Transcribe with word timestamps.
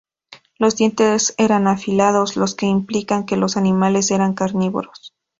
Los 0.57 0.77
dientes 0.77 1.35
eran 1.37 1.67
afilados, 1.67 2.35
lo 2.35 2.45
que 2.57 2.65
implica 2.65 3.23
que 3.27 3.35
estos 3.35 3.55
animales 3.55 4.09
eran 4.09 4.33
carnívoros. 4.33 5.13